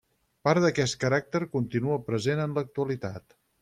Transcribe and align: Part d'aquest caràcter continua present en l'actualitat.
Part 0.47 0.61
d'aquest 0.63 0.97
caràcter 1.03 1.43
continua 1.53 2.01
present 2.11 2.45
en 2.49 2.61
l'actualitat. 2.61 3.43